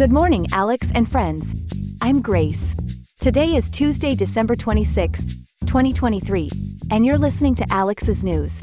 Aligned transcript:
Good 0.00 0.12
morning, 0.12 0.46
Alex 0.54 0.90
and 0.94 1.06
friends. 1.06 1.54
I'm 2.00 2.22
Grace. 2.22 2.74
Today 3.20 3.54
is 3.54 3.68
Tuesday, 3.68 4.14
December 4.14 4.56
26, 4.56 5.26
2023, 5.66 6.48
and 6.90 7.04
you're 7.04 7.18
listening 7.18 7.54
to 7.56 7.66
Alex's 7.70 8.24
News. 8.24 8.62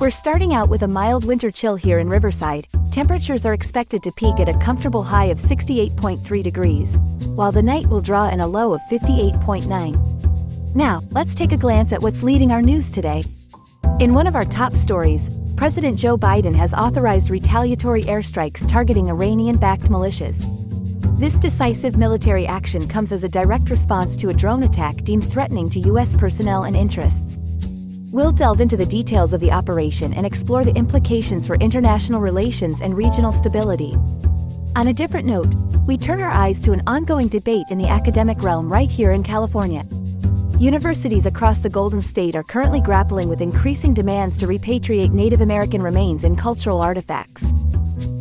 We're 0.00 0.08
starting 0.08 0.54
out 0.54 0.70
with 0.70 0.82
a 0.82 0.88
mild 0.88 1.26
winter 1.26 1.50
chill 1.50 1.76
here 1.76 1.98
in 1.98 2.08
Riverside. 2.08 2.66
Temperatures 2.90 3.44
are 3.44 3.52
expected 3.52 4.02
to 4.04 4.12
peak 4.12 4.40
at 4.40 4.48
a 4.48 4.58
comfortable 4.60 5.02
high 5.02 5.26
of 5.26 5.36
68.3 5.36 6.42
degrees, 6.42 6.96
while 7.26 7.52
the 7.52 7.62
night 7.62 7.86
will 7.86 8.00
draw 8.00 8.30
in 8.30 8.40
a 8.40 8.46
low 8.46 8.72
of 8.72 8.80
58.9. 8.90 10.74
Now, 10.74 11.02
let's 11.10 11.34
take 11.34 11.52
a 11.52 11.58
glance 11.58 11.92
at 11.92 12.00
what's 12.00 12.22
leading 12.22 12.50
our 12.50 12.62
news 12.62 12.90
today. 12.90 13.22
In 14.02 14.14
one 14.14 14.26
of 14.26 14.34
our 14.34 14.44
top 14.44 14.74
stories, 14.74 15.30
President 15.56 15.96
Joe 15.96 16.18
Biden 16.18 16.56
has 16.56 16.74
authorized 16.74 17.30
retaliatory 17.30 18.02
airstrikes 18.02 18.68
targeting 18.68 19.08
Iranian 19.08 19.56
backed 19.56 19.84
militias. 19.84 20.44
This 21.20 21.38
decisive 21.38 21.96
military 21.96 22.44
action 22.44 22.84
comes 22.88 23.12
as 23.12 23.22
a 23.22 23.28
direct 23.28 23.70
response 23.70 24.16
to 24.16 24.30
a 24.30 24.34
drone 24.34 24.64
attack 24.64 24.96
deemed 25.04 25.24
threatening 25.24 25.70
to 25.70 25.78
U.S. 25.92 26.16
personnel 26.16 26.64
and 26.64 26.74
interests. 26.74 27.38
We'll 28.10 28.32
delve 28.32 28.60
into 28.60 28.76
the 28.76 28.84
details 28.84 29.32
of 29.32 29.40
the 29.40 29.52
operation 29.52 30.12
and 30.14 30.26
explore 30.26 30.64
the 30.64 30.74
implications 30.74 31.46
for 31.46 31.54
international 31.60 32.20
relations 32.20 32.80
and 32.80 32.96
regional 32.96 33.30
stability. 33.30 33.94
On 34.74 34.88
a 34.88 34.92
different 34.92 35.28
note, 35.28 35.54
we 35.86 35.96
turn 35.96 36.20
our 36.20 36.28
eyes 36.28 36.60
to 36.62 36.72
an 36.72 36.82
ongoing 36.88 37.28
debate 37.28 37.66
in 37.70 37.78
the 37.78 37.86
academic 37.88 38.42
realm 38.42 38.68
right 38.68 38.90
here 38.90 39.12
in 39.12 39.22
California. 39.22 39.84
Universities 40.62 41.26
across 41.26 41.58
the 41.58 41.68
Golden 41.68 42.00
State 42.00 42.36
are 42.36 42.44
currently 42.44 42.80
grappling 42.80 43.28
with 43.28 43.40
increasing 43.40 43.92
demands 43.92 44.38
to 44.38 44.46
repatriate 44.46 45.10
Native 45.10 45.40
American 45.40 45.82
remains 45.82 46.22
and 46.22 46.38
cultural 46.38 46.80
artifacts. 46.80 47.52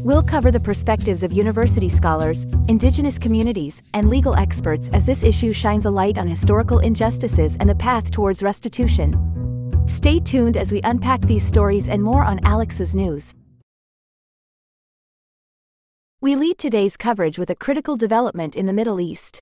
We'll 0.04 0.24
cover 0.24 0.50
the 0.50 0.60
perspectives 0.60 1.22
of 1.22 1.32
university 1.32 1.88
scholars, 1.88 2.46
indigenous 2.68 3.20
communities, 3.20 3.84
and 3.94 4.10
legal 4.10 4.34
experts 4.34 4.90
as 4.92 5.06
this 5.06 5.22
issue 5.22 5.54
shines 5.54 5.86
a 5.86 5.92
light 5.92 6.18
on 6.18 6.28
historical 6.28 6.80
injustices 6.80 7.58
and 7.60 7.70
the 7.70 7.76
path 7.76 8.10
towards 8.10 8.42
restitution. 8.42 9.14
Stay 9.88 10.20
tuned 10.20 10.58
as 10.58 10.72
we 10.72 10.82
unpack 10.82 11.22
these 11.22 11.46
stories 11.46 11.88
and 11.88 12.02
more 12.02 12.24
on 12.24 12.40
Alex's 12.44 12.96
News. 12.96 13.36
We 16.22 16.36
lead 16.36 16.58
today's 16.58 16.98
coverage 16.98 17.38
with 17.38 17.52
a 17.52 17.56
critical 17.56 17.98
development 17.98 18.56
in 18.56 18.66
the 18.66 18.74
Middle 18.74 19.00
East. 19.00 19.42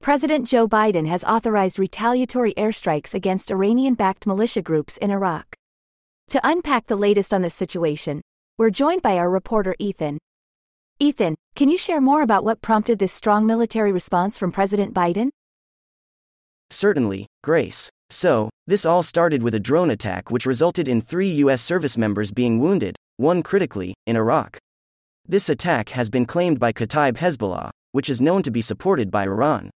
President 0.00 0.46
Joe 0.46 0.66
Biden 0.66 1.06
has 1.06 1.22
authorized 1.24 1.78
retaliatory 1.78 2.54
airstrikes 2.54 3.12
against 3.12 3.50
Iranian 3.50 3.94
backed 3.94 4.26
militia 4.26 4.62
groups 4.62 4.96
in 4.96 5.10
Iraq. 5.10 5.54
To 6.30 6.40
unpack 6.42 6.86
the 6.86 6.96
latest 6.96 7.34
on 7.34 7.42
this 7.42 7.54
situation, 7.54 8.22
we're 8.56 8.70
joined 8.70 9.02
by 9.02 9.18
our 9.18 9.28
reporter 9.28 9.74
Ethan. 9.78 10.18
Ethan, 10.98 11.34
can 11.56 11.68
you 11.68 11.76
share 11.76 12.00
more 12.00 12.22
about 12.22 12.42
what 12.42 12.62
prompted 12.62 12.98
this 12.98 13.12
strong 13.12 13.44
military 13.44 13.92
response 13.92 14.38
from 14.38 14.50
President 14.50 14.94
Biden? 14.94 15.28
Certainly, 16.70 17.26
Grace. 17.42 17.90
So, 18.08 18.48
this 18.66 18.86
all 18.86 19.02
started 19.02 19.42
with 19.42 19.54
a 19.54 19.60
drone 19.60 19.90
attack 19.90 20.30
which 20.30 20.46
resulted 20.46 20.88
in 20.88 21.02
three 21.02 21.28
U.S. 21.44 21.60
service 21.60 21.98
members 21.98 22.30
being 22.30 22.60
wounded, 22.60 22.96
one 23.18 23.42
critically, 23.42 23.94
in 24.06 24.16
Iraq. 24.16 24.58
This 25.26 25.50
attack 25.50 25.90
has 25.90 26.08
been 26.08 26.24
claimed 26.24 26.58
by 26.58 26.72
Kataib 26.72 27.18
Hezbollah, 27.18 27.70
which 27.92 28.08
is 28.08 28.22
known 28.22 28.42
to 28.42 28.50
be 28.50 28.62
supported 28.62 29.10
by 29.10 29.24
Iran. 29.24 29.70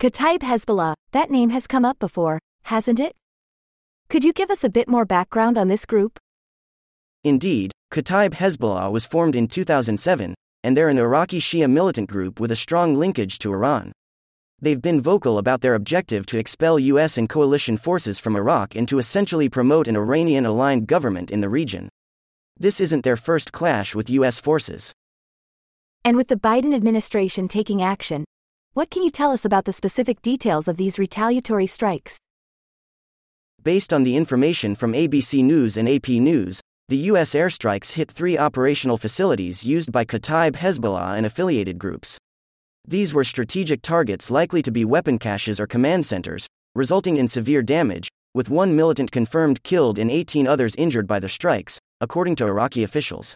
Kataib 0.00 0.42
Hezbollah, 0.42 0.94
that 1.10 1.28
name 1.28 1.50
has 1.50 1.66
come 1.66 1.84
up 1.84 1.98
before, 1.98 2.38
hasn't 2.62 3.00
it? 3.00 3.16
Could 4.08 4.22
you 4.22 4.32
give 4.32 4.48
us 4.48 4.62
a 4.62 4.70
bit 4.70 4.88
more 4.88 5.04
background 5.04 5.58
on 5.58 5.66
this 5.66 5.84
group? 5.84 6.20
Indeed, 7.24 7.72
Kataib 7.92 8.34
Hezbollah 8.34 8.92
was 8.92 9.04
formed 9.04 9.34
in 9.34 9.48
2007, 9.48 10.36
and 10.62 10.76
they're 10.76 10.88
an 10.88 10.98
Iraqi 10.98 11.40
Shia 11.40 11.68
militant 11.68 12.08
group 12.08 12.38
with 12.38 12.52
a 12.52 12.56
strong 12.56 12.94
linkage 12.94 13.40
to 13.40 13.52
Iran. 13.52 13.90
They've 14.60 14.80
been 14.80 15.00
vocal 15.00 15.36
about 15.36 15.62
their 15.62 15.74
objective 15.74 16.26
to 16.26 16.38
expel 16.38 16.78
US 16.78 17.18
and 17.18 17.28
coalition 17.28 17.76
forces 17.76 18.20
from 18.20 18.36
Iraq 18.36 18.76
and 18.76 18.86
to 18.86 19.00
essentially 19.00 19.48
promote 19.48 19.88
an 19.88 19.96
Iranian 19.96 20.46
aligned 20.46 20.86
government 20.86 21.32
in 21.32 21.40
the 21.40 21.48
region. 21.48 21.88
This 22.56 22.78
isn't 22.78 23.02
their 23.02 23.16
first 23.16 23.50
clash 23.50 23.96
with 23.96 24.10
US 24.10 24.38
forces. 24.38 24.92
And 26.04 26.16
with 26.16 26.28
the 26.28 26.36
Biden 26.36 26.72
administration 26.72 27.48
taking 27.48 27.82
action, 27.82 28.24
what 28.78 28.90
can 28.90 29.02
you 29.02 29.10
tell 29.10 29.32
us 29.32 29.44
about 29.44 29.64
the 29.64 29.72
specific 29.72 30.22
details 30.22 30.68
of 30.68 30.76
these 30.76 31.00
retaliatory 31.00 31.66
strikes? 31.66 32.16
Based 33.60 33.92
on 33.92 34.04
the 34.04 34.14
information 34.14 34.76
from 34.76 34.92
ABC 34.92 35.42
News 35.42 35.76
and 35.76 35.88
AP 35.88 36.08
News, 36.10 36.60
the 36.86 37.08
U.S. 37.10 37.34
airstrikes 37.34 37.94
hit 37.94 38.08
three 38.08 38.38
operational 38.38 38.96
facilities 38.96 39.64
used 39.64 39.90
by 39.90 40.04
Kataib 40.04 40.52
Hezbollah 40.52 41.16
and 41.16 41.26
affiliated 41.26 41.76
groups. 41.76 42.18
These 42.86 43.12
were 43.12 43.24
strategic 43.24 43.82
targets 43.82 44.30
likely 44.30 44.62
to 44.62 44.70
be 44.70 44.84
weapon 44.84 45.18
caches 45.18 45.58
or 45.58 45.66
command 45.66 46.06
centers, 46.06 46.46
resulting 46.76 47.16
in 47.16 47.26
severe 47.26 47.62
damage, 47.62 48.08
with 48.32 48.48
one 48.48 48.76
militant 48.76 49.10
confirmed 49.10 49.60
killed 49.64 49.98
and 49.98 50.08
18 50.08 50.46
others 50.46 50.76
injured 50.78 51.08
by 51.08 51.18
the 51.18 51.28
strikes, 51.28 51.80
according 52.00 52.36
to 52.36 52.46
Iraqi 52.46 52.84
officials. 52.84 53.34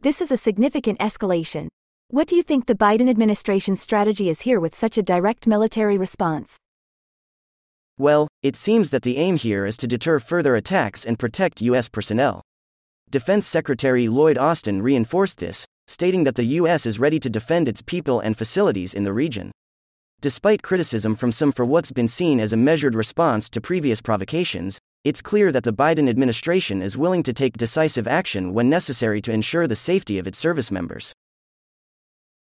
This 0.00 0.20
is 0.20 0.32
a 0.32 0.36
significant 0.36 0.98
escalation, 0.98 1.68
what 2.12 2.28
do 2.28 2.36
you 2.36 2.42
think 2.42 2.66
the 2.66 2.74
Biden 2.74 3.08
administration's 3.08 3.80
strategy 3.80 4.28
is 4.28 4.42
here 4.42 4.60
with 4.60 4.74
such 4.74 4.98
a 4.98 5.02
direct 5.02 5.46
military 5.46 5.96
response? 5.96 6.58
Well, 7.96 8.28
it 8.42 8.54
seems 8.54 8.90
that 8.90 9.02
the 9.02 9.16
aim 9.16 9.38
here 9.38 9.64
is 9.64 9.78
to 9.78 9.86
deter 9.86 10.18
further 10.18 10.54
attacks 10.54 11.06
and 11.06 11.18
protect 11.18 11.62
U.S. 11.62 11.88
personnel. 11.88 12.42
Defense 13.08 13.46
Secretary 13.46 14.08
Lloyd 14.08 14.36
Austin 14.36 14.82
reinforced 14.82 15.38
this, 15.38 15.64
stating 15.86 16.24
that 16.24 16.34
the 16.34 16.44
U.S. 16.60 16.84
is 16.84 16.98
ready 16.98 17.18
to 17.18 17.30
defend 17.30 17.66
its 17.66 17.80
people 17.80 18.20
and 18.20 18.36
facilities 18.36 18.92
in 18.92 19.04
the 19.04 19.14
region. 19.14 19.50
Despite 20.20 20.60
criticism 20.60 21.16
from 21.16 21.32
some 21.32 21.50
for 21.50 21.64
what's 21.64 21.92
been 21.92 22.08
seen 22.08 22.40
as 22.40 22.52
a 22.52 22.58
measured 22.58 22.94
response 22.94 23.48
to 23.48 23.60
previous 23.62 24.02
provocations, 24.02 24.78
it's 25.02 25.22
clear 25.22 25.50
that 25.50 25.64
the 25.64 25.72
Biden 25.72 26.10
administration 26.10 26.82
is 26.82 26.94
willing 26.94 27.22
to 27.22 27.32
take 27.32 27.56
decisive 27.56 28.06
action 28.06 28.52
when 28.52 28.68
necessary 28.68 29.22
to 29.22 29.32
ensure 29.32 29.66
the 29.66 29.74
safety 29.74 30.18
of 30.18 30.26
its 30.26 30.36
service 30.36 30.70
members. 30.70 31.14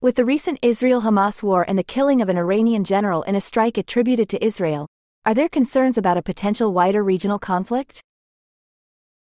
With 0.02 0.16
the 0.16 0.26
recent 0.26 0.58
Israel 0.64 1.04
Hamas 1.04 1.44
war 1.44 1.64
and 1.68 1.78
the 1.78 1.84
killing 1.84 2.24
of 2.24 2.30
an 2.30 2.36
Iranian 2.36 2.84
general 2.84 3.22
in 3.22 3.36
a 3.36 3.40
strike 3.40 3.78
attributed 3.78 4.30
to 4.30 4.44
Israel, 4.44 4.88
are 5.28 5.36
there 5.36 5.48
concerns 5.48 5.96
about 5.96 6.18
a 6.18 6.24
potential 6.24 6.74
wider 6.74 7.04
regional 7.04 7.38
conflict? 7.38 8.02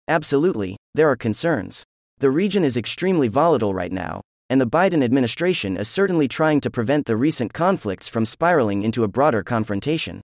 Absolutely, 0.09 0.75
there 0.93 1.09
are 1.09 1.15
concerns. 1.15 1.83
The 2.17 2.29
region 2.29 2.65
is 2.65 2.75
extremely 2.75 3.29
volatile 3.29 3.73
right 3.73 3.93
now, 3.93 4.19
and 4.49 4.59
the 4.59 4.67
Biden 4.67 5.05
administration 5.05 5.77
is 5.77 5.87
certainly 5.87 6.27
trying 6.27 6.59
to 6.59 6.69
prevent 6.69 7.05
the 7.05 7.15
recent 7.15 7.53
conflicts 7.53 8.09
from 8.09 8.25
spiraling 8.25 8.83
into 8.83 9.05
a 9.05 9.07
broader 9.07 9.43
confrontation. 9.43 10.19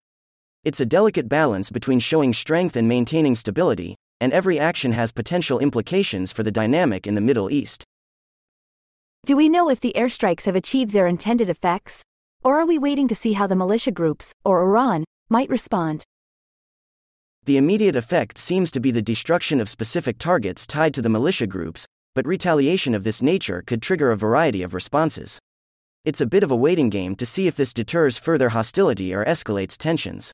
It's 0.65 0.81
a 0.81 0.85
delicate 0.85 1.29
balance 1.29 1.69
between 1.69 2.01
showing 2.01 2.33
strength 2.33 2.75
and 2.75 2.89
maintaining 2.89 3.37
stability, 3.37 3.95
and 4.19 4.33
every 4.33 4.59
action 4.59 4.91
has 4.91 5.13
potential 5.13 5.59
implications 5.59 6.33
for 6.33 6.43
the 6.43 6.51
dynamic 6.51 7.07
in 7.07 7.15
the 7.15 7.21
Middle 7.21 7.49
East. 7.49 7.85
Do 9.25 9.37
we 9.37 9.47
know 9.47 9.69
if 9.69 9.79
the 9.79 9.93
airstrikes 9.95 10.43
have 10.47 10.55
achieved 10.57 10.91
their 10.91 11.07
intended 11.07 11.49
effects? 11.49 12.03
Or 12.43 12.59
are 12.59 12.65
we 12.65 12.77
waiting 12.77 13.07
to 13.07 13.15
see 13.15 13.31
how 13.33 13.47
the 13.47 13.55
militia 13.55 13.91
groups, 13.91 14.33
or 14.43 14.61
Iran, 14.61 15.05
might 15.29 15.49
respond? 15.49 16.03
The 17.45 17.55
immediate 17.55 17.95
effect 17.95 18.37
seems 18.37 18.69
to 18.71 18.81
be 18.81 18.91
the 18.91 19.01
destruction 19.01 19.61
of 19.61 19.69
specific 19.69 20.17
targets 20.17 20.67
tied 20.67 20.93
to 20.95 21.01
the 21.01 21.07
militia 21.07 21.47
groups, 21.47 21.85
but 22.13 22.27
retaliation 22.27 22.93
of 22.93 23.05
this 23.05 23.21
nature 23.21 23.63
could 23.65 23.81
trigger 23.81 24.11
a 24.11 24.17
variety 24.17 24.61
of 24.61 24.73
responses. 24.73 25.39
It's 26.03 26.19
a 26.19 26.25
bit 26.25 26.43
of 26.43 26.51
a 26.51 26.57
waiting 26.57 26.89
game 26.89 27.15
to 27.15 27.25
see 27.25 27.47
if 27.47 27.55
this 27.55 27.73
deters 27.73 28.17
further 28.17 28.49
hostility 28.49 29.13
or 29.13 29.23
escalates 29.23 29.77
tensions. 29.77 30.33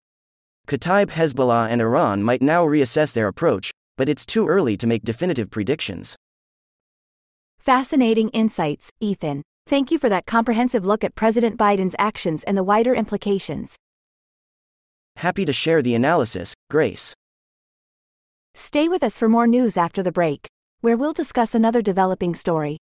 Kataib 0.68 1.12
Hezbollah 1.12 1.70
and 1.70 1.80
Iran 1.80 2.24
might 2.24 2.42
now 2.42 2.66
reassess 2.66 3.14
their 3.14 3.28
approach, 3.28 3.70
but 3.98 4.10
it's 4.10 4.26
too 4.26 4.48
early 4.48 4.76
to 4.78 4.88
make 4.88 5.04
definitive 5.04 5.52
predictions. 5.52 6.16
Fascinating 7.70 8.30
insights, 8.30 8.90
Ethan. 9.00 9.44
Thank 9.68 9.92
you 9.92 10.00
for 10.00 10.10
that 10.10 10.26
comprehensive 10.26 10.88
look 10.88 11.04
at 11.04 11.14
President 11.14 11.56
Biden's 11.56 11.96
actions 12.00 12.44
and 12.46 12.58
the 12.58 12.64
wider 12.64 12.96
implications. 12.96 13.76
Happy 15.18 15.46
to 15.46 15.54
share 15.54 15.84
the 15.84 15.94
analysis, 15.94 16.56
Grace. 16.72 17.14
Stay 18.56 18.90
with 18.90 19.04
us 19.04 19.20
for 19.20 19.30
more 19.30 19.46
news 19.46 19.78
after 19.78 20.02
the 20.02 20.12
break, 20.12 20.48
where 20.82 20.98
we'll 20.98 21.14
discuss 21.14 21.54
another 21.54 21.84
developing 21.84 22.34
story. 22.34 22.80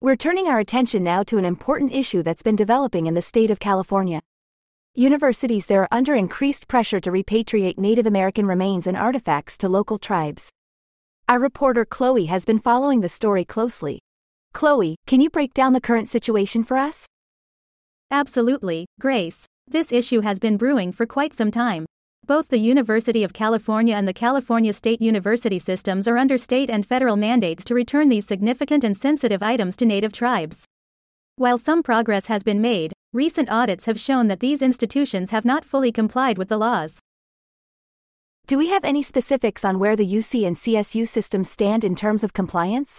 We're 0.00 0.14
turning 0.14 0.46
our 0.46 0.60
attention 0.60 1.02
now 1.02 1.24
to 1.24 1.36
an 1.36 1.44
important 1.44 1.92
issue 1.92 2.22
that's 2.22 2.44
been 2.44 2.54
developing 2.54 3.08
in 3.08 3.14
the 3.14 3.22
state 3.22 3.50
of 3.50 3.58
California. 3.58 4.20
Universities 4.94 5.66
there 5.66 5.82
are 5.82 5.88
under 5.90 6.14
increased 6.14 6.68
pressure 6.68 7.00
to 7.00 7.10
repatriate 7.10 7.76
Native 7.76 8.06
American 8.06 8.46
remains 8.46 8.86
and 8.86 8.96
artifacts 8.96 9.58
to 9.58 9.68
local 9.68 9.98
tribes. 9.98 10.52
Our 11.30 11.38
reporter 11.38 11.84
Chloe 11.84 12.24
has 12.24 12.44
been 12.44 12.58
following 12.58 13.02
the 13.02 13.08
story 13.08 13.44
closely. 13.44 14.00
Chloe, 14.52 14.96
can 15.06 15.20
you 15.20 15.30
break 15.30 15.54
down 15.54 15.74
the 15.74 15.80
current 15.80 16.08
situation 16.08 16.64
for 16.64 16.76
us? 16.76 17.06
Absolutely, 18.10 18.86
Grace. 18.98 19.46
This 19.68 19.92
issue 19.92 20.22
has 20.22 20.40
been 20.40 20.56
brewing 20.56 20.90
for 20.90 21.06
quite 21.06 21.32
some 21.32 21.52
time. 21.52 21.86
both 22.26 22.48
the 22.48 22.58
University 22.58 23.22
of 23.22 23.32
California 23.32 23.94
and 23.94 24.08
the 24.08 24.12
California 24.12 24.72
State 24.72 25.00
University 25.00 25.60
systems 25.60 26.08
are 26.08 26.18
under 26.18 26.36
state 26.36 26.68
and 26.68 26.84
federal 26.84 27.16
mandates 27.16 27.64
to 27.64 27.76
return 27.76 28.08
these 28.08 28.26
significant 28.26 28.82
and 28.82 28.96
sensitive 28.96 29.40
items 29.40 29.76
to 29.76 29.86
native 29.86 30.12
tribes. 30.12 30.64
While 31.36 31.58
some 31.58 31.84
progress 31.84 32.26
has 32.26 32.42
been 32.42 32.60
made, 32.60 32.92
recent 33.12 33.48
audits 33.52 33.86
have 33.86 34.00
shown 34.00 34.26
that 34.26 34.40
these 34.40 34.62
institutions 34.62 35.30
have 35.30 35.44
not 35.44 35.64
fully 35.64 35.92
complied 35.92 36.38
with 36.38 36.48
the 36.48 36.58
laws. 36.58 36.98
Do 38.50 38.58
we 38.58 38.70
have 38.70 38.84
any 38.84 39.00
specifics 39.00 39.64
on 39.64 39.78
where 39.78 39.94
the 39.94 40.04
UC 40.04 40.44
and 40.44 40.56
CSU 40.56 41.06
systems 41.06 41.48
stand 41.48 41.84
in 41.84 41.94
terms 41.94 42.24
of 42.24 42.32
compliance? 42.32 42.98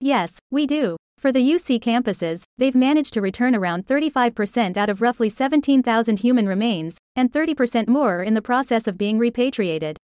Yes, 0.00 0.38
we 0.50 0.66
do. 0.66 0.98
For 1.16 1.32
the 1.32 1.40
UC 1.40 1.80
campuses, 1.80 2.42
they've 2.58 2.74
managed 2.74 3.14
to 3.14 3.22
return 3.22 3.54
around 3.54 3.86
35% 3.86 4.76
out 4.76 4.90
of 4.90 5.00
roughly 5.00 5.30
17,000 5.30 6.18
human 6.18 6.46
remains, 6.46 6.98
and 7.16 7.32
30% 7.32 7.88
more 7.88 8.22
in 8.22 8.34
the 8.34 8.42
process 8.42 8.86
of 8.86 8.98
being 8.98 9.18
repatriated. 9.18 9.96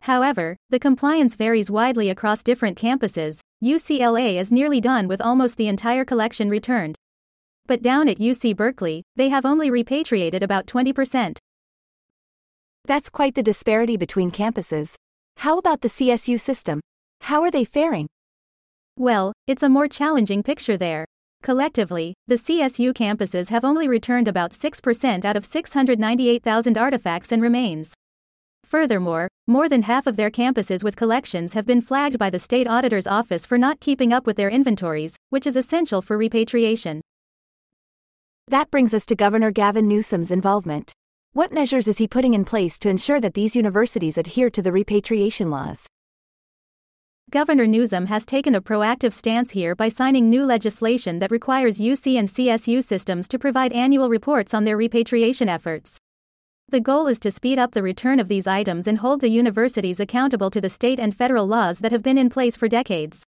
However, 0.00 0.56
the 0.70 0.80
compliance 0.80 1.34
varies 1.34 1.70
widely 1.70 2.08
across 2.08 2.42
different 2.42 2.78
campuses. 2.78 3.40
UCLA 3.62 4.40
is 4.40 4.50
nearly 4.50 4.80
done 4.80 5.06
with 5.06 5.20
almost 5.20 5.58
the 5.58 5.68
entire 5.68 6.06
collection 6.06 6.48
returned. 6.48 6.96
But 7.66 7.82
down 7.82 8.08
at 8.08 8.16
UC 8.16 8.56
Berkeley, 8.56 9.02
they 9.16 9.28
have 9.28 9.44
only 9.44 9.70
repatriated 9.70 10.42
about 10.42 10.66
20%. 10.66 11.36
That's 12.86 13.08
quite 13.08 13.34
the 13.34 13.42
disparity 13.42 13.96
between 13.96 14.30
campuses. 14.30 14.94
How 15.38 15.56
about 15.56 15.80
the 15.80 15.88
CSU 15.88 16.38
system? 16.38 16.80
How 17.22 17.42
are 17.42 17.50
they 17.50 17.64
faring? 17.64 18.08
Well, 18.98 19.32
it's 19.46 19.62
a 19.62 19.70
more 19.70 19.88
challenging 19.88 20.42
picture 20.42 20.76
there. 20.76 21.06
Collectively, 21.42 22.14
the 22.26 22.34
CSU 22.34 22.92
campuses 22.92 23.48
have 23.48 23.64
only 23.64 23.88
returned 23.88 24.28
about 24.28 24.52
6% 24.52 25.24
out 25.24 25.36
of 25.36 25.44
698,000 25.46 26.78
artifacts 26.78 27.32
and 27.32 27.42
remains. 27.42 27.94
Furthermore, 28.64 29.28
more 29.46 29.68
than 29.68 29.82
half 29.82 30.06
of 30.06 30.16
their 30.16 30.30
campuses 30.30 30.84
with 30.84 30.96
collections 30.96 31.54
have 31.54 31.66
been 31.66 31.80
flagged 31.80 32.18
by 32.18 32.28
the 32.28 32.38
state 32.38 32.66
auditor's 32.66 33.06
office 33.06 33.46
for 33.46 33.58
not 33.58 33.80
keeping 33.80 34.12
up 34.12 34.26
with 34.26 34.36
their 34.36 34.50
inventories, 34.50 35.16
which 35.30 35.46
is 35.46 35.56
essential 35.56 36.02
for 36.02 36.18
repatriation. 36.18 37.00
That 38.48 38.70
brings 38.70 38.92
us 38.92 39.06
to 39.06 39.14
Governor 39.14 39.50
Gavin 39.50 39.88
Newsom's 39.88 40.30
involvement. 40.30 40.92
What 41.34 41.52
measures 41.52 41.88
is 41.88 41.98
he 41.98 42.06
putting 42.06 42.32
in 42.32 42.44
place 42.44 42.78
to 42.78 42.88
ensure 42.88 43.20
that 43.20 43.34
these 43.34 43.56
universities 43.56 44.16
adhere 44.16 44.50
to 44.50 44.62
the 44.62 44.70
repatriation 44.70 45.50
laws? 45.50 45.88
Governor 47.28 47.66
Newsom 47.66 48.06
has 48.06 48.24
taken 48.24 48.54
a 48.54 48.62
proactive 48.62 49.12
stance 49.12 49.50
here 49.50 49.74
by 49.74 49.88
signing 49.88 50.30
new 50.30 50.44
legislation 50.44 51.18
that 51.18 51.32
requires 51.32 51.80
UC 51.80 52.16
and 52.16 52.28
CSU 52.28 52.80
systems 52.84 53.26
to 53.26 53.36
provide 53.40 53.72
annual 53.72 54.08
reports 54.08 54.54
on 54.54 54.62
their 54.62 54.76
repatriation 54.76 55.48
efforts. 55.48 55.98
The 56.68 56.78
goal 56.78 57.08
is 57.08 57.18
to 57.18 57.32
speed 57.32 57.58
up 57.58 57.72
the 57.72 57.82
return 57.82 58.20
of 58.20 58.28
these 58.28 58.46
items 58.46 58.86
and 58.86 58.98
hold 58.98 59.20
the 59.20 59.28
universities 59.28 59.98
accountable 59.98 60.50
to 60.50 60.60
the 60.60 60.68
state 60.68 61.00
and 61.00 61.16
federal 61.16 61.48
laws 61.48 61.80
that 61.80 61.90
have 61.90 62.04
been 62.04 62.16
in 62.16 62.30
place 62.30 62.56
for 62.56 62.68
decades. 62.68 63.24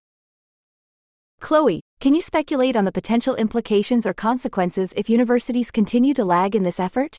Chloe, 1.40 1.80
can 1.98 2.14
you 2.14 2.22
speculate 2.22 2.76
on 2.76 2.84
the 2.84 2.92
potential 2.92 3.34
implications 3.34 4.06
or 4.06 4.14
consequences 4.14 4.92
if 4.94 5.10
universities 5.10 5.72
continue 5.72 6.14
to 6.14 6.24
lag 6.24 6.54
in 6.54 6.62
this 6.62 6.78
effort? 6.78 7.18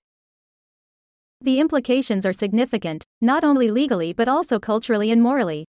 The 1.42 1.60
implications 1.60 2.25
are 2.25 2.34
significant, 2.34 3.06
not 3.22 3.44
only 3.44 3.69
legally 3.69 4.12
but 4.12 4.28
also 4.28 4.60
culturally 4.60 5.12
and 5.12 5.22
morally. 5.22 5.66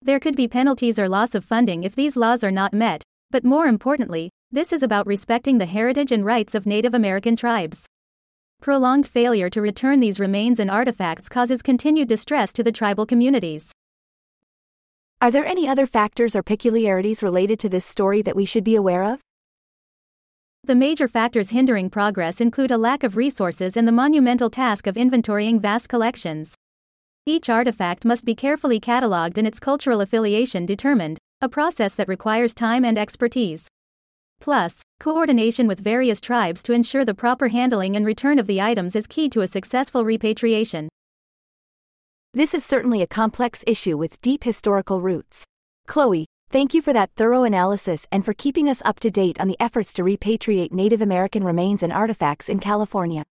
There 0.00 0.20
could 0.20 0.36
be 0.36 0.48
penalties 0.48 0.98
or 0.98 1.08
loss 1.08 1.34
of 1.34 1.44
funding 1.44 1.82
if 1.82 1.94
these 1.94 2.16
laws 2.16 2.42
are 2.42 2.50
not 2.50 2.72
met, 2.72 3.02
but 3.30 3.44
more 3.44 3.66
importantly, 3.66 4.30
this 4.50 4.72
is 4.72 4.82
about 4.82 5.06
respecting 5.06 5.58
the 5.58 5.66
heritage 5.66 6.12
and 6.12 6.24
rights 6.24 6.54
of 6.54 6.66
Native 6.66 6.94
American 6.94 7.36
tribes. 7.36 7.86
Prolonged 8.60 9.06
failure 9.06 9.50
to 9.50 9.60
return 9.60 9.98
these 10.00 10.20
remains 10.20 10.60
and 10.60 10.70
artifacts 10.70 11.28
causes 11.28 11.62
continued 11.62 12.08
distress 12.08 12.52
to 12.52 12.62
the 12.62 12.72
tribal 12.72 13.04
communities. 13.04 13.72
Are 15.20 15.30
there 15.30 15.44
any 15.44 15.66
other 15.66 15.86
factors 15.86 16.36
or 16.36 16.42
peculiarities 16.42 17.22
related 17.22 17.58
to 17.60 17.68
this 17.68 17.84
story 17.84 18.22
that 18.22 18.36
we 18.36 18.44
should 18.44 18.64
be 18.64 18.76
aware 18.76 19.02
of? 19.02 19.20
The 20.64 20.76
major 20.76 21.08
factors 21.08 21.50
hindering 21.50 21.90
progress 21.90 22.40
include 22.40 22.70
a 22.70 22.78
lack 22.78 23.02
of 23.02 23.16
resources 23.16 23.76
and 23.76 23.86
the 23.86 23.90
monumental 23.90 24.48
task 24.48 24.86
of 24.86 24.94
inventorying 24.94 25.60
vast 25.60 25.88
collections. 25.88 26.54
Each 27.26 27.48
artifact 27.48 28.04
must 28.04 28.24
be 28.24 28.36
carefully 28.36 28.78
catalogued 28.78 29.38
and 29.38 29.46
its 29.46 29.58
cultural 29.58 30.00
affiliation 30.00 30.64
determined, 30.64 31.18
a 31.40 31.48
process 31.48 31.96
that 31.96 32.06
requires 32.06 32.54
time 32.54 32.84
and 32.84 32.96
expertise. 32.96 33.66
Plus, 34.40 34.82
coordination 35.00 35.66
with 35.66 35.80
various 35.80 36.20
tribes 36.20 36.62
to 36.62 36.72
ensure 36.72 37.04
the 37.04 37.12
proper 37.12 37.48
handling 37.48 37.96
and 37.96 38.06
return 38.06 38.38
of 38.38 38.46
the 38.46 38.60
items 38.60 38.94
is 38.94 39.08
key 39.08 39.28
to 39.30 39.40
a 39.40 39.48
successful 39.48 40.04
repatriation. 40.04 40.88
This 42.34 42.54
is 42.54 42.64
certainly 42.64 43.02
a 43.02 43.08
complex 43.08 43.64
issue 43.66 43.96
with 43.96 44.20
deep 44.20 44.44
historical 44.44 45.00
roots. 45.00 45.42
Chloe, 45.88 46.24
thank 46.52 46.74
you 46.74 46.82
for 46.82 46.92
that 46.92 47.10
thorough 47.16 47.44
analysis 47.44 48.06
and 48.12 48.24
for 48.24 48.34
keeping 48.34 48.68
us 48.68 48.82
up 48.84 49.00
to 49.00 49.10
date 49.10 49.40
on 49.40 49.48
the 49.48 49.56
efforts 49.58 49.94
to 49.94 50.02
repatriate 50.02 50.70
Native 50.70 51.00
American 51.00 51.42
remains 51.42 51.82
and 51.82 51.90
artifacts 51.90 52.50
in 52.50 52.60
California. 52.60 53.24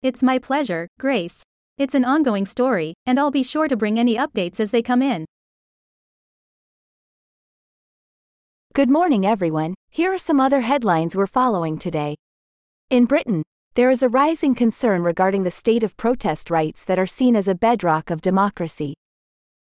It's 0.00 0.22
my 0.22 0.38
pleasure, 0.38 0.86
Grace. 1.00 1.42
It's 1.76 1.96
an 1.96 2.04
ongoing 2.04 2.46
story, 2.46 2.94
and 3.06 3.18
I'll 3.18 3.32
be 3.32 3.42
sure 3.42 3.66
to 3.66 3.76
bring 3.76 3.98
any 3.98 4.16
updates 4.16 4.60
as 4.60 4.70
they 4.70 4.82
come 4.82 5.02
in. 5.02 5.26
Good 8.72 8.88
morning, 8.88 9.26
everyone. 9.26 9.74
Here 9.90 10.14
are 10.14 10.18
some 10.18 10.38
other 10.38 10.60
headlines 10.60 11.16
we're 11.16 11.26
following 11.26 11.76
today. 11.76 12.14
In 12.88 13.04
Britain, 13.04 13.42
there 13.74 13.90
is 13.90 14.02
a 14.02 14.08
rising 14.08 14.54
concern 14.54 15.02
regarding 15.02 15.42
the 15.42 15.50
state 15.50 15.82
of 15.82 15.96
protest 15.96 16.50
rights 16.50 16.84
that 16.84 17.00
are 17.00 17.06
seen 17.06 17.34
as 17.34 17.48
a 17.48 17.54
bedrock 17.54 18.10
of 18.10 18.20
democracy. 18.20 18.94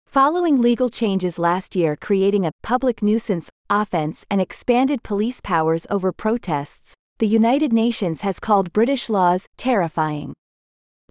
Following 0.08 0.62
legal 0.62 0.90
changes 0.90 1.38
last 1.38 1.76
year 1.76 1.98
creating 1.98 2.46
a 2.46 2.52
public 2.64 3.04
nuisance 3.04 3.50
offense 3.70 4.26
and 4.32 4.40
expanded 4.40 5.04
police 5.04 5.42
powers 5.42 5.86
over 5.90 6.14
protests, 6.14 6.94
the 7.20 7.28
United 7.28 7.74
Nations 7.74 8.22
has 8.22 8.40
called 8.40 8.72
British 8.72 9.10
laws 9.10 9.46
terrifying. 9.58 10.34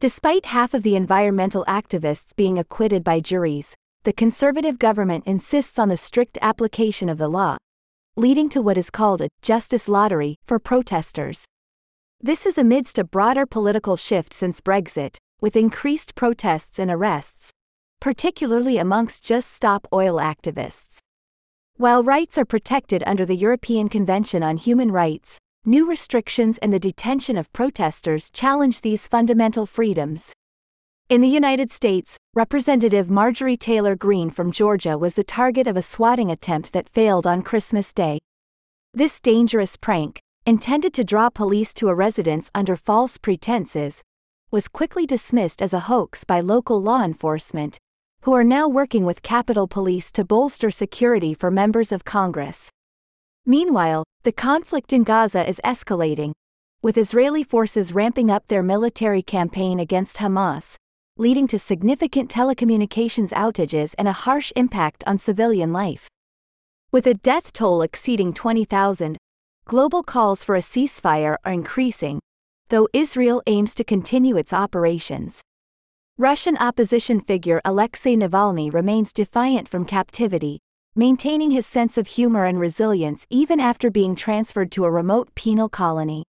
Despite 0.01 0.47
half 0.47 0.73
of 0.73 0.83
the 0.83 0.97
environmental 0.97 1.65
activists 1.67 2.35
being 2.35 2.59
acquitted 2.59 3.05
by 3.05 3.21
juries, 3.21 3.75
the 4.05 4.15
conservative 4.15 4.79
government 4.79 5.25
insists 5.27 5.79
on 5.79 5.91
the 5.91 5.97
strict 5.99 6.39
application 6.41 7.11
of 7.11 7.19
the 7.19 7.29
law, 7.29 7.59
leading 8.17 8.49
to 8.49 8.63
what 8.63 8.79
is 8.79 8.91
called 8.91 9.21
a 9.21 9.29
justice 9.43 9.89
lottery 9.89 10.37
for 10.47 10.59
protesters. 10.59 11.45
This 12.21 12.47
is 12.47 12.57
amidst 12.57 12.99
a 12.99 13.05
broader 13.05 13.45
political 13.45 13.99
shift 13.99 14.33
since 14.33 14.63
Brexit, 14.63 15.19
with 15.41 15.55
increased 15.55 16.15
protests 16.15 16.79
and 16.79 16.91
arrests, 16.91 17.50
particularly 18.07 18.79
amongst 18.79 19.25
Just 19.25 19.51
Stop 19.53 19.89
Oil 19.93 20.19
activists. 20.19 20.99
While 21.77 22.05
rights 22.05 22.39
are 22.39 22.45
protected 22.45 23.03
under 23.05 23.27
the 23.27 23.35
European 23.35 23.89
Convention 23.89 24.45
on 24.45 24.59
Human 24.59 24.93
Rights, 24.93 25.41
New 25.65 25.89
restrictions 25.89 26.57
and 26.59 26.73
the 26.73 26.79
detention 26.79 27.37
of 27.37 27.53
protesters 27.53 28.31
challenge 28.31 28.83
these 28.83 29.09
fundamental 29.09 29.67
freedoms. 29.67 30.33
In 31.09 31.21
the 31.21 31.27
United 31.27 31.73
States, 31.73 32.17
Representative 32.37 33.11
Marjorie 33.11 33.57
Taylor 33.57 33.97
Greene 33.97 34.31
from 34.31 34.53
Georgia 34.53 34.97
was 34.97 35.15
the 35.15 35.25
target 35.25 35.67
of 35.67 35.77
a 35.77 35.83
swatting 35.83 36.31
attempt 36.31 36.73
that 36.73 36.89
failed 36.89 37.27
on 37.27 37.43
Christmas 37.43 37.93
Day. 37.93 38.21
This 38.95 39.21
dangerous 39.21 39.77
prank, 39.77 40.21
intended 40.47 40.95
to 40.95 41.03
draw 41.03 41.29
police 41.29 41.75
to 41.75 41.89
a 41.89 41.95
residence 41.97 42.53
under 42.55 42.77
false 42.77 43.19
pretenses, 43.19 44.01
was 44.53 44.69
quickly 44.69 45.07
dismissed 45.07 45.61
as 45.61 45.73
a 45.73 45.81
hoax 45.91 46.23
by 46.23 46.39
local 46.39 46.81
law 46.81 47.03
enforcement, 47.03 47.81
who 48.26 48.33
are 48.33 48.42
now 48.42 48.66
working 48.66 49.04
with 49.04 49.23
Capitol 49.23 49.68
Police 49.68 50.11
to 50.11 50.25
bolster 50.25 50.68
security 50.68 51.33
for 51.33 51.49
members 51.49 51.92
of 51.92 52.04
Congress. 52.04 52.71
Meanwhile, 53.45 54.02
the 54.25 54.33
conflict 54.33 54.92
in 54.92 55.04
Gaza 55.04 55.49
is 55.49 55.61
escalating, 55.64 56.33
with 56.83 56.99
Israeli 56.99 57.45
forces 57.45 57.92
ramping 57.92 58.28
up 58.28 58.49
their 58.49 58.64
military 58.64 59.23
campaign 59.23 59.78
against 59.78 60.16
Hamas, 60.16 60.75
leading 61.16 61.47
to 61.47 61.56
significant 61.56 62.28
telecommunications 62.28 63.30
outages 63.30 63.95
and 63.97 64.09
a 64.09 64.23
harsh 64.26 64.52
impact 64.56 65.04
on 65.06 65.18
civilian 65.18 65.73
life. 65.73 66.09
With 66.90 67.06
a 67.06 67.14
death 67.14 67.52
toll 67.52 67.80
exceeding 67.83 68.33
20,000, 68.35 69.16
global 69.66 70.02
calls 70.02 70.42
for 70.42 70.56
a 70.56 70.66
ceasefire 70.73 71.37
are 71.45 71.52
increasing, 71.52 72.18
though 72.71 72.88
Israel 72.92 73.40
aims 73.47 73.73
to 73.76 73.85
continue 73.85 74.37
its 74.37 74.52
operations. 74.52 75.42
Russian 76.18 76.56
opposition 76.56 77.20
figure 77.20 77.61
Alexei 77.66 78.16
Navalny 78.16 78.73
remains 78.73 79.12
defiant 79.12 79.68
from 79.68 79.85
captivity, 79.85 80.61
maintaining 80.94 81.50
his 81.50 81.66
sense 81.66 81.99
of 81.99 82.06
humor 82.06 82.46
and 82.46 82.58
resilience 82.58 83.26
even 83.28 83.61
after 83.61 83.90
being 83.90 84.16
transferred 84.16 84.73
to 84.73 84.87
a 84.87 84.90
remote 84.90 85.28
penal 85.35 85.68
colony. 85.68 86.25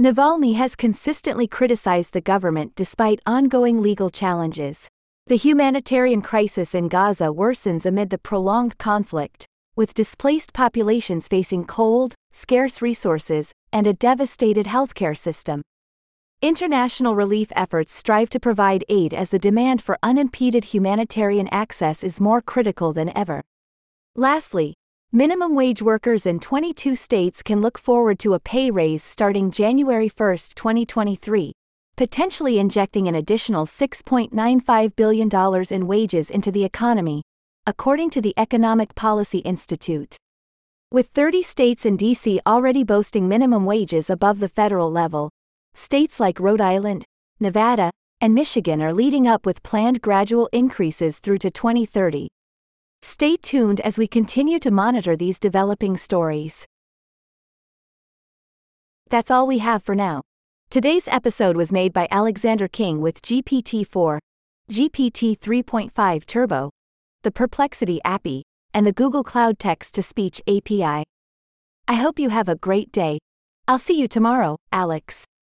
Navalny 0.00 0.54
has 0.54 0.76
consistently 0.76 1.48
criticized 1.48 2.12
the 2.12 2.20
government 2.20 2.76
despite 2.76 3.18
ongoing 3.26 3.82
legal 3.82 4.08
challenges. 4.08 4.86
The 5.26 5.34
humanitarian 5.34 6.22
crisis 6.22 6.72
in 6.72 6.86
Gaza 6.86 7.32
worsens 7.32 7.84
amid 7.84 8.10
the 8.10 8.18
prolonged 8.18 8.78
conflict, 8.78 9.46
with 9.74 9.94
displaced 9.94 10.52
populations 10.52 11.26
facing 11.26 11.64
cold, 11.64 12.14
scarce 12.30 12.80
resources, 12.80 13.50
and 13.72 13.88
a 13.88 13.94
devastated 13.94 14.66
healthcare 14.66 15.18
system. 15.18 15.62
International 16.40 17.16
relief 17.16 17.48
efforts 17.56 17.92
strive 17.92 18.30
to 18.30 18.38
provide 18.38 18.84
aid 18.88 19.12
as 19.12 19.30
the 19.30 19.40
demand 19.40 19.82
for 19.82 19.98
unimpeded 20.04 20.66
humanitarian 20.66 21.48
access 21.48 22.04
is 22.04 22.20
more 22.20 22.40
critical 22.40 22.92
than 22.92 23.10
ever. 23.18 23.42
Lastly, 24.14 24.74
minimum 25.10 25.56
wage 25.56 25.82
workers 25.82 26.26
in 26.26 26.38
22 26.38 26.94
states 26.94 27.42
can 27.42 27.60
look 27.60 27.76
forward 27.76 28.20
to 28.20 28.34
a 28.34 28.38
pay 28.38 28.70
raise 28.70 29.02
starting 29.02 29.50
January 29.50 30.08
1, 30.16 30.36
2023, 30.54 31.52
potentially 31.96 32.60
injecting 32.60 33.08
an 33.08 33.16
additional 33.16 33.66
$6.95 33.66 34.94
billion 34.94 35.28
in 35.72 35.86
wages 35.88 36.30
into 36.30 36.52
the 36.52 36.62
economy, 36.62 37.24
according 37.66 38.10
to 38.10 38.20
the 38.20 38.34
Economic 38.36 38.94
Policy 38.94 39.38
Institute. 39.38 40.16
With 40.92 41.08
30 41.08 41.42
states 41.42 41.84
and 41.84 41.98
D.C. 41.98 42.40
already 42.46 42.84
boasting 42.84 43.26
minimum 43.26 43.64
wages 43.64 44.08
above 44.08 44.38
the 44.38 44.48
federal 44.48 44.92
level, 44.92 45.30
states 45.74 46.18
like 46.18 46.40
Rhode 46.40 46.60
Island, 46.60 47.04
Nevada, 47.40 47.90
and 48.20 48.34
Michigan 48.34 48.82
are 48.82 48.92
leading 48.92 49.28
up 49.28 49.46
with 49.46 49.62
planned 49.62 50.00
gradual 50.00 50.48
increases 50.52 51.18
through 51.18 51.38
to 51.38 51.50
2030. 51.50 52.28
Stay 53.02 53.36
tuned 53.36 53.80
as 53.80 53.96
we 53.96 54.08
continue 54.08 54.58
to 54.58 54.70
monitor 54.70 55.16
these 55.16 55.38
developing 55.38 55.96
stories. 55.96 56.66
That's 59.08 59.30
all 59.30 59.46
we 59.46 59.58
have 59.58 59.82
for 59.82 59.94
now. 59.94 60.22
Today's 60.68 61.08
episode 61.08 61.56
was 61.56 61.72
made 61.72 61.92
by 61.92 62.08
Alexander 62.10 62.68
King 62.68 63.00
with 63.00 63.22
GPT-4, 63.22 64.18
GPT 64.70 65.38
3.5 65.38 66.26
Turbo, 66.26 66.70
the 67.22 67.30
Perplexity 67.30 68.00
API, 68.04 68.42
and 68.74 68.84
the 68.84 68.92
Google 68.92 69.24
Cloud 69.24 69.58
Text 69.58 69.94
to 69.94 70.02
Speech 70.02 70.42
API. 70.46 71.04
I 71.86 71.94
hope 71.94 72.18
you 72.18 72.28
have 72.28 72.48
a 72.48 72.56
great 72.56 72.92
day. 72.92 73.18
I'll 73.66 73.78
see 73.78 73.98
you 73.98 74.08
tomorrow, 74.08 74.58
Alex. 74.70 75.24